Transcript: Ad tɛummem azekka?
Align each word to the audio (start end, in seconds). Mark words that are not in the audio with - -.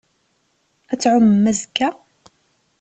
Ad 0.91 0.97
tɛummem 1.01 1.45
azekka? 1.51 1.89